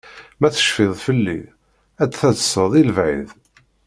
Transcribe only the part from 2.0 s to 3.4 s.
ad d-teḍseḍ i lebɛid.